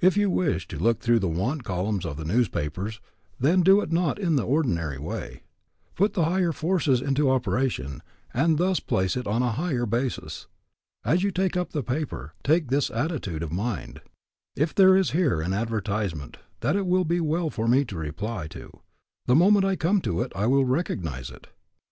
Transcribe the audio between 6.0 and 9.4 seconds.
the higher forces into operation and thus place it on